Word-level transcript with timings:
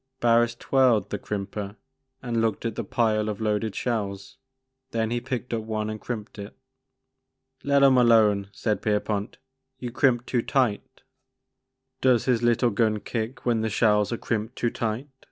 Barris 0.19 0.55
twirled 0.55 1.11
the 1.11 1.19
crimper 1.19 1.75
and 2.23 2.41
looked 2.41 2.65
at 2.65 2.75
the 2.75 2.83
pile 2.83 3.29
of 3.29 3.39
loaded 3.39 3.75
shells. 3.75 4.37
Then 4.89 5.11
he 5.11 5.21
picked 5.21 5.53
up 5.53 5.61
one 5.61 5.91
and 5.91 6.01
crimped 6.01 6.39
it. 6.39 6.57
"Let 7.63 7.83
'em 7.83 7.99
alone," 7.99 8.49
said 8.51 8.81
Pierpont, 8.81 9.37
"you 9.77 9.91
crimp 9.91 10.25
too 10.25 10.41
tight." 10.41 11.01
12 12.01 12.01
751^ 12.01 12.03
Maker 12.03 12.07
of 12.07 12.11
Moons." 12.11 12.25
Does 12.25 12.25
his 12.25 12.41
little 12.41 12.69
gun 12.71 12.99
kick 13.01 13.45
when 13.45 13.61
the 13.61 13.69
shells 13.69 14.11
are 14.11 14.17
crimped 14.17 14.55
too 14.55 14.71
tight?'' 14.71 15.07